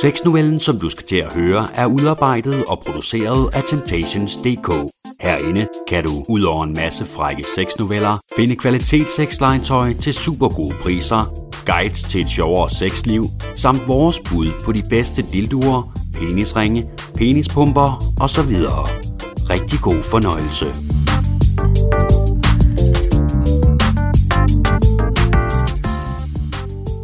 [0.00, 4.90] Sexnovellen, som du skal til at høre, er udarbejdet og produceret af Temptations.dk.
[5.20, 11.50] Herinde kan du, ud over en masse frække sexnoveller, finde kvalitetssexlegetøj til super gode priser,
[11.66, 13.24] guides til et sjovere sexliv,
[13.54, 18.54] samt vores bud på de bedste dildoer, penisringe, penispumper osv.
[19.50, 20.66] Rigtig god fornøjelse.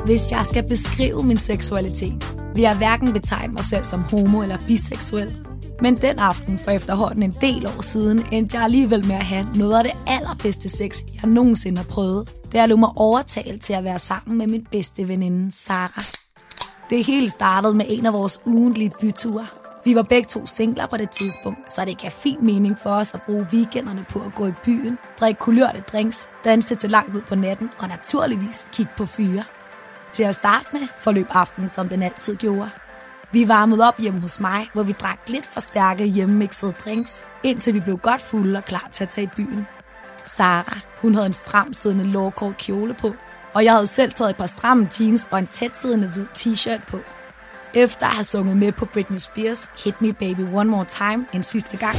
[0.07, 4.59] Hvis jeg skal beskrive min seksualitet, vil jeg hverken betegne mig selv som homo eller
[4.67, 5.37] biseksuel.
[5.81, 9.47] Men den aften for efterhånden en del år siden, endte jeg alligevel med at have
[9.55, 12.33] noget af det allerbedste sex, jeg nogensinde har prøvet.
[12.53, 16.05] Det er lå mig overtale til at være sammen med min bedste veninde, Sara.
[16.91, 19.47] Det hele startede med en af vores ugentlige byture.
[19.85, 23.15] Vi var begge to singler på det tidspunkt, så det gav fin mening for os
[23.15, 27.21] at bruge weekenderne på at gå i byen, drikke kulørte drinks, danse til langt ud
[27.29, 29.45] på natten og naturligvis kigge på fyre.
[30.17, 32.71] Til at starte med forløb aftenen, som den altid gjorde.
[33.33, 37.75] Vi varmede op hjemme hos mig, hvor vi drak lidt for stærke hjemmemixede drinks, indtil
[37.75, 39.67] vi blev godt fulde og klar til at tage i byen.
[40.25, 43.15] Sara, hun havde en stram siddende lårkort kjole på,
[43.55, 46.99] og jeg havde selv taget et par stramme jeans og en tætsiddende hvid t-shirt på.
[47.75, 51.43] Efter at have sunget med på Britney Spears Hit Me Baby One More Time en
[51.43, 51.97] sidste gang.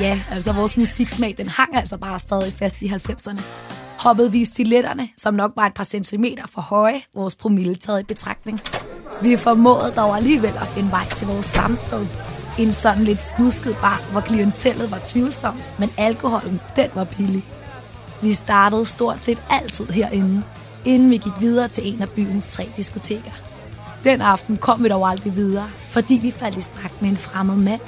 [0.00, 3.42] Ja, altså vores musiksmag, den hang altså bare stadig fast i 90'erne
[4.02, 8.00] hoppede vi i stiletterne, som nok var et par centimeter for høje, vores promille taget
[8.00, 8.60] i betragtning.
[9.22, 12.06] Vi formåede dog alligevel at finde vej til vores stamsted.
[12.58, 17.44] En sådan lidt snusket bar, hvor klientellet var tvivlsomt, men alkoholen, den var billig.
[18.22, 20.42] Vi startede stort set altid herinde,
[20.84, 23.32] inden vi gik videre til en af byens tre diskoteker.
[24.04, 27.56] Den aften kom vi dog aldrig videre, fordi vi faldt i snak med en fremmed
[27.56, 27.80] mand.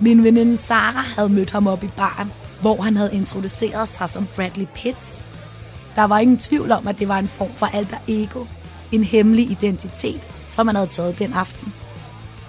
[0.00, 4.26] Min veninde Sara havde mødt ham op i baren, hvor han havde introduceret sig som
[4.34, 5.24] Bradley Pitts,
[5.96, 8.44] der var ingen tvivl om, at det var en form for alter ego.
[8.92, 11.72] En hemmelig identitet, som han havde taget den aften.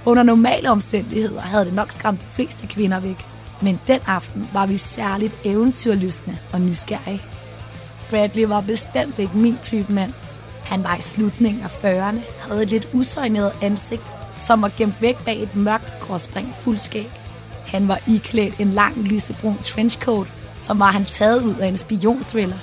[0.06, 3.26] Under normale omstændigheder havde det nok skræmt de fleste kvinder væk.
[3.62, 7.22] Men den aften var vi særligt eventyrlystne og nysgerrige.
[8.10, 10.14] Bradley var bestemt ikke min type mand.
[10.64, 14.12] Han var i slutningen af 40'erne, havde et lidt usøjnet ansigt,
[14.42, 17.12] som var gemt væk bag et mørkt gråspring fuldskæg.
[17.66, 22.58] Han var iklædt en lang lysebrun trenchcoat, som var han taget ud af en spionthriller.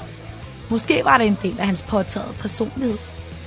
[0.71, 2.99] Måske var det en del af hans påtaget personlighed.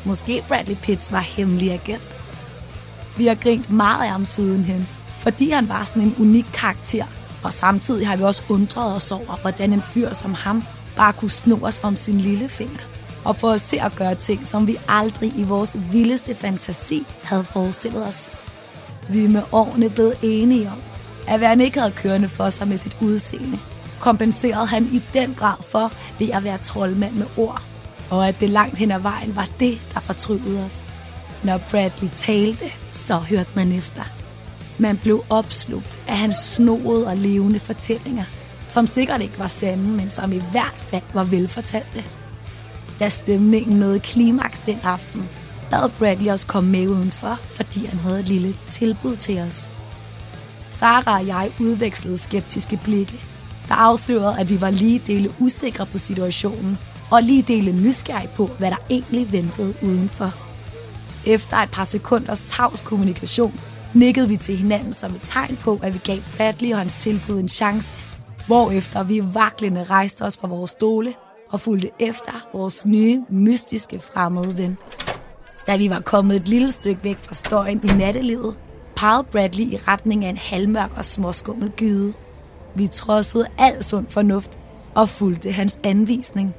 [0.06, 2.18] Måske Bradley Pitts var hemmelig agent.
[3.18, 4.88] Vi har grint meget af ham sidenhen,
[5.20, 7.06] fordi han var sådan en unik karakter,
[7.44, 10.64] og samtidig har vi også undret os over, hvordan en fyr som ham
[10.96, 12.80] bare kunne sno os om sin lille finger
[13.26, 17.44] og få os til at gøre ting, som vi aldrig i vores vildeste fantasi havde
[17.44, 18.32] forestillet os.
[19.10, 20.82] Vi er med årene blevet enige om,
[21.28, 23.60] at hvad han ikke havde kørende for sig med sit udseende,
[24.00, 27.62] kompenserede han i den grad for ved at være troldmand med ord,
[28.10, 30.88] og at det langt hen ad vejen var det, der fortryllede os.
[31.44, 34.02] Når Bradley talte, så hørte man efter.
[34.78, 38.24] Man blev opslugt af hans snoede og levende fortællinger,
[38.68, 42.04] som sikkert ikke var sande, men som i hvert fald var velfortalte.
[43.00, 45.30] Da stemningen nåede klimaks den aften,
[45.70, 49.72] bad Bradley os komme med udenfor, fordi han havde et lille tilbud til os.
[50.70, 53.24] Sara og jeg udvekslede skeptiske blikke,
[53.68, 56.78] der afslørede, at vi var lige dele usikre på situationen,
[57.12, 60.34] og lige dele nysgerrige på, hvad der egentlig ventede udenfor.
[61.26, 63.60] Efter et par sekunders tavs kommunikation,
[63.94, 67.40] nikkede vi til hinanden som et tegn på, at vi gav Bradley og hans tilbud
[67.40, 67.94] en chance,
[68.48, 71.14] hvorefter vi vaklende rejste os fra vores stole
[71.50, 74.78] og fulgte efter vores nye, mystiske fremmede ven.
[75.68, 78.58] Da vi var kommet et lille stykke væk fra støjen i nattelivet,
[78.96, 82.14] pegede Bradley i retning af en halvmørk og småskummel gyde.
[82.78, 84.60] Vi trodsede al sund fornuft
[84.96, 86.56] og fulgte hans anvisning.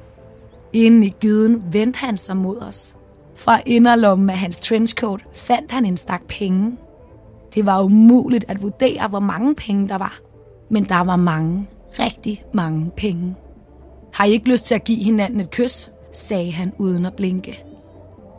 [0.73, 2.95] Inden i gyden vendte han sig mod os.
[3.35, 6.77] Fra inderlommen af hans trenchcoat fandt han en stak penge.
[7.55, 10.19] Det var umuligt at vurdere, hvor mange penge der var.
[10.69, 11.67] Men der var mange,
[11.99, 13.35] rigtig mange penge.
[14.13, 15.91] Har I ikke lyst til at give hinanden et kys?
[16.11, 17.63] sagde han uden at blinke.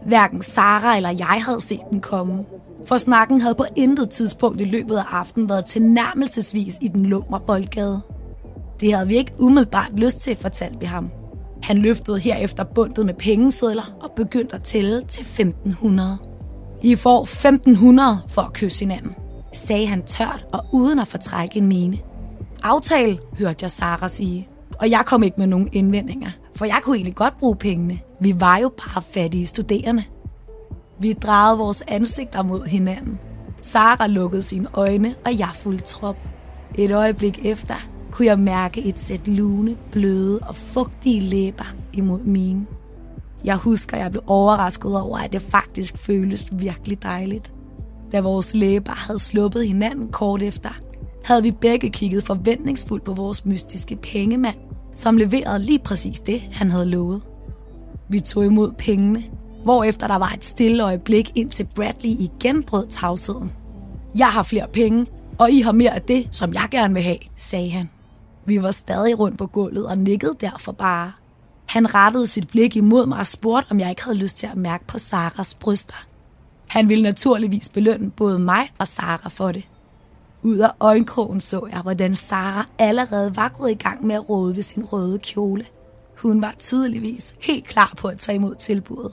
[0.07, 2.45] Hverken Sara eller jeg havde set den komme,
[2.87, 7.41] for snakken havde på intet tidspunkt i løbet af aftenen været tilnærmelsesvis i den lumre
[7.47, 8.01] boldgade.
[8.81, 11.11] Det havde vi ikke umiddelbart lyst til, fortalte vi ham.
[11.63, 16.19] Han løftede herefter bundet med pengesedler og begyndte at tælle til 1500.
[16.83, 19.15] I får 1500 for at kysse hinanden,
[19.53, 21.99] sagde han tørt og uden at fortrække en mine.
[22.63, 24.49] Aftale, hørte jeg Sara sige.
[24.79, 27.99] Og jeg kom ikke med nogen indvendinger, for jeg kunne egentlig godt bruge pengene.
[28.21, 30.05] Vi var jo bare fattige studerende.
[31.01, 33.19] Vi drejede vores ansigter mod hinanden.
[33.63, 36.17] Sara lukkede sine øjne, og jeg fulgte trop.
[36.75, 37.75] Et øjeblik efter
[38.11, 42.67] kunne jeg mærke et sæt lune, bløde og fugtige læber imod mine.
[43.45, 47.53] Jeg husker, jeg blev overrasket over, at det faktisk føles virkelig dejligt.
[48.13, 50.71] Da vores læber havde sluppet hinanden kort efter,
[51.25, 54.57] havde vi begge kigget forventningsfuldt på vores mystiske pengemand,
[54.95, 57.23] som leverede lige præcis det, han havde lovet.
[58.09, 59.23] Vi tog imod pengene,
[59.65, 63.53] hvorefter der var et stille øjeblik, indtil Bradley igen brød tavsheden.
[64.19, 65.07] Jeg har flere penge,
[65.39, 67.91] og I har mere af det, som jeg gerne vil have, sagde han.
[68.47, 71.13] Vi var stadig rundt på gulvet og nikkede derfor bare.
[71.67, 74.57] Han rettede sit blik imod mig og spurgte, om jeg ikke havde lyst til at
[74.57, 75.95] mærke på Saras bryster.
[76.67, 79.65] Han ville naturligvis belønne både mig og Sara for det.
[80.43, 84.57] Ud af øjenkrogen så jeg, hvordan Sara allerede var gået i gang med at råde
[84.57, 85.65] ved sin røde kjole.
[86.23, 89.13] Hun var tydeligvis helt klar på at tage imod tilbuddet.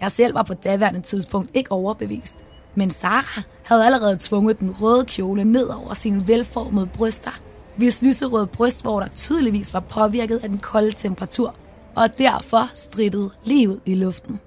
[0.00, 2.36] Jeg selv var på daværende tidspunkt ikke overbevist.
[2.74, 7.40] Men Sara havde allerede tvunget den røde kjole ned over sine velformede bryster,
[7.76, 11.54] hvis lyserøde brystvorter tydeligvis var påvirket af den kolde temperatur,
[11.96, 14.40] og derfor strittede livet i luften.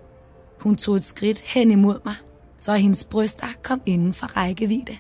[0.62, 2.16] Hun tog et skridt hen imod mig,
[2.60, 4.98] så hendes bryster kom inden for rækkevidde.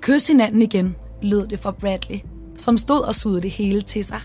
[0.00, 2.18] Kys hinanden igen, lød det for Bradley,
[2.56, 4.20] som stod og sugede det hele til sig.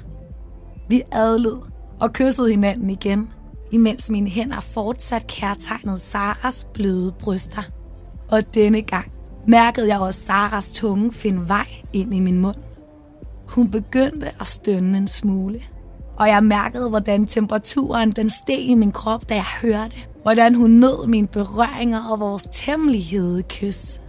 [0.90, 1.58] Vi adlød
[2.00, 3.30] og kyssede hinanden igen,
[3.72, 7.62] imens mine hænder fortsat kærtegnede Saras bløde bryster.
[8.32, 9.12] Og denne gang
[9.48, 12.56] mærkede jeg også Saras tunge finde vej ind i min mund.
[13.48, 15.62] Hun begyndte at stønne en smule,
[16.18, 20.72] og jeg mærkede, hvordan temperaturen den steg i min krop, da jeg hørte, hvordan hun
[20.72, 24.02] nød mine berøringer og vores temmelig kys.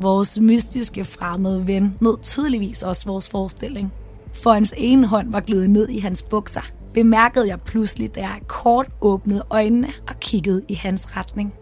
[0.00, 3.92] Vores mystiske fremmede ven nød tydeligvis også vores forestilling.
[4.32, 8.40] For hans ene hånd var glidet ned i hans bukser, bemærkede jeg pludselig, da jeg
[8.46, 11.54] kort åbnede øjnene og kiggede i hans retning.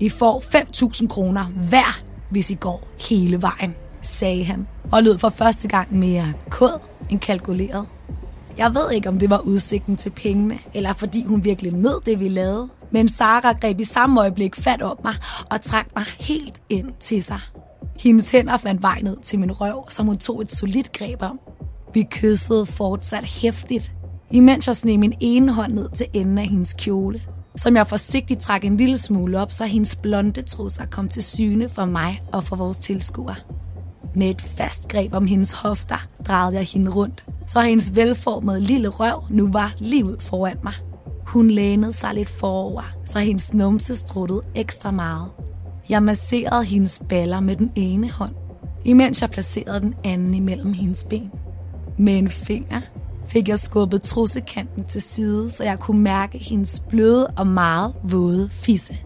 [0.00, 0.40] I får
[1.00, 5.98] 5.000 kroner hver, hvis I går hele vejen, sagde han, og lød for første gang
[5.98, 6.80] mere kod
[7.10, 7.86] end kalkuleret.
[8.58, 12.20] Jeg ved ikke, om det var udsigten til pengene, eller fordi hun virkelig nød det,
[12.20, 12.68] vi lavede.
[12.90, 15.14] Men Sara greb i samme øjeblik fat op mig
[15.50, 17.40] og trak mig helt ind til sig.
[18.00, 21.40] Hendes hænder fandt vej ned til min røv, som hun tog et solidt greb om.
[21.94, 23.92] Vi kyssede fortsat hæftigt,
[24.30, 27.20] imens jeg sneg min ene hånd ned til enden af hendes kjole,
[27.56, 31.68] som jeg forsigtigt trak en lille smule op, så hendes blonde trusser kom til syne
[31.68, 33.36] for mig og for vores tilskuere.
[34.14, 38.88] Med et fast greb om hendes hofter drejede jeg hende rundt, så hendes velformede lille
[38.88, 40.74] røv nu var lige ud foran mig.
[41.26, 45.28] Hun lænede sig lidt forover, så hendes numse struttede ekstra meget.
[45.88, 48.34] Jeg masserede hendes baller med den ene hånd,
[48.84, 51.30] imens jeg placerede den anden imellem hendes ben.
[51.98, 52.80] Med en finger
[53.28, 58.48] fik jeg skubbet trussekanten til side, så jeg kunne mærke hendes bløde og meget våde
[58.50, 58.96] fisse.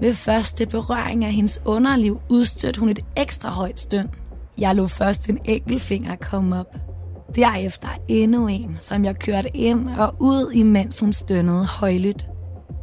[0.00, 4.08] Ved første berøring af hendes underliv udstødte hun et ekstra højt støn.
[4.58, 6.76] Jeg lå først en enkelt finger komme op.
[7.34, 12.28] Derefter endnu en, som jeg kørte ind og ud, imens hun stønnede højlydt.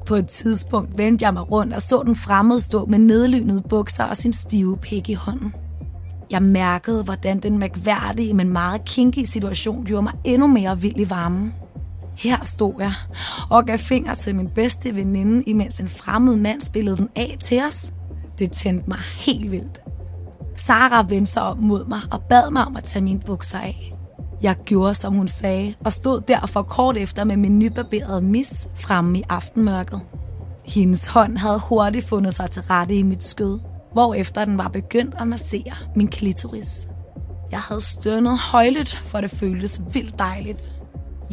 [0.08, 4.04] På et tidspunkt vendte jeg mig rundt og så den fremmede stå med nedlynede bukser
[4.04, 5.54] og sin stive pik i hånden.
[6.32, 11.10] Jeg mærkede, hvordan den mærkværdige, men meget kinky situation gjorde mig endnu mere vild i
[11.10, 11.54] varmen.
[12.18, 12.94] Her stod jeg
[13.50, 17.62] og gav finger til min bedste veninde, imens en fremmed mand spillede den af til
[17.68, 17.94] os.
[18.40, 18.98] Det tændte mig
[19.28, 19.80] helt vildt.
[20.56, 23.94] Sara vendte sig op mod mig og bad mig om at tage mine bukser af.
[24.44, 29.20] Jeg gjorde, som hun sagde, og stod derfor kort efter med min nybarberede mis fremme
[29.20, 30.02] i aftenmørket.
[30.66, 33.60] Hendes hånd havde hurtigt fundet sig til rette i mit skød,
[34.18, 36.88] efter den var begyndt at massere min klitoris.
[37.52, 40.70] Jeg havde stønnet højlydt, for det føltes vildt dejligt.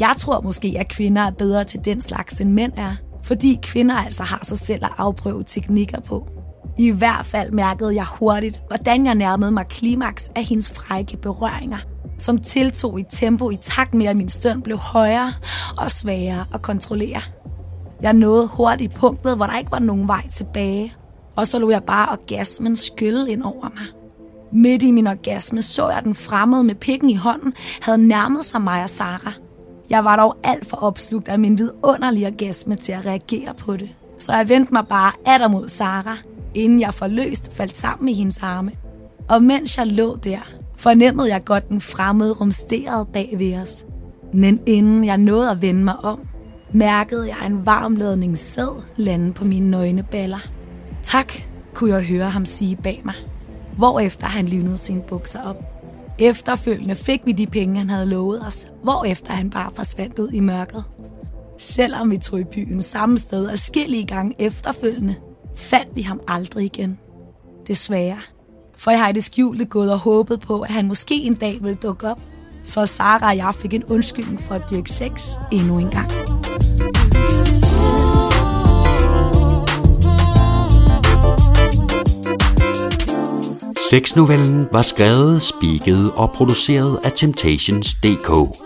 [0.01, 3.95] Jeg tror måske, at kvinder er bedre til den slags, end mænd er, fordi kvinder
[3.95, 6.29] altså har sig selv at afprøve teknikker på.
[6.79, 11.79] I hvert fald mærkede jeg hurtigt, hvordan jeg nærmede mig klimaks af hendes frække berøringer,
[12.19, 15.33] som tiltog i tempo i takt med, at min støn blev højere
[15.77, 17.21] og sværere at kontrollere.
[18.03, 20.95] Jeg nåede hurtigt punktet, hvor der ikke var nogen vej tilbage,
[21.39, 23.87] og så lå jeg bare orgasmen skylle ind over mig.
[24.53, 28.63] Midt i min orgasme så jeg den fremmede med pikken i hånden havde nærmet sig
[28.63, 29.33] mig og Sara.
[29.91, 33.91] Jeg var dog alt for opslugt af min vidunderlige orgasme til at reagere på det.
[34.19, 36.17] Så jeg vendte mig bare atter mod Sara,
[36.55, 38.73] inden jeg forløst faldt sammen i hendes arme.
[39.29, 43.87] Og mens jeg lå der, fornemmede jeg godt den fremmede rumsterede bag ved os.
[44.33, 46.21] Men inden jeg nåede at vende mig om,
[46.73, 50.58] mærkede jeg en varm ladning sæd lande på mine nøgne baller.
[51.13, 51.33] Tak,
[51.75, 53.15] kunne jeg høre ham sige bag mig,
[53.77, 55.57] hvorefter han lynede sine bukser op.
[56.19, 60.41] Efterfølgende fik vi de penge, han havde lovet os, hvorefter han bare forsvandt ud i
[60.41, 60.85] mørket.
[61.59, 65.15] Selvom vi tog i byen samme sted og skillige gange efterfølgende,
[65.57, 66.99] fandt vi ham aldrig igen.
[67.67, 68.19] Desværre.
[68.77, 71.59] For jeg har i det skjulte gået og håbet på, at han måske en dag
[71.63, 72.21] ville dukke op,
[72.65, 76.11] så Sara og jeg fik en undskyldning for at dyrke sex endnu en gang.
[83.91, 88.59] Sexnovellen var skrevet, spiket og produceret af Temptations.dk.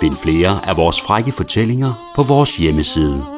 [0.00, 3.37] Find flere af vores frække fortællinger på vores hjemmeside